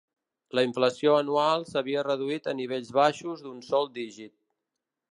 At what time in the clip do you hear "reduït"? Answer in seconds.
2.09-2.51